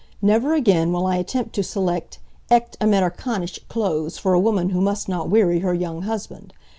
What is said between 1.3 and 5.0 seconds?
to select "echt Amerikanische" clothes for a woman who